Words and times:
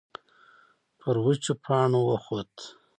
پر 0.99 1.15
وچو 1.23 1.53
پاڼو 1.63 2.01
وخوت. 2.09 2.53